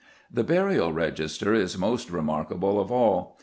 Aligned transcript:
The 0.33 0.43
Burial 0.43 0.91
Register 0.91 1.53
is 1.53 1.77
most 1.77 2.09
remarkable 2.09 2.79
of 2.81 2.91
all. 2.91 3.37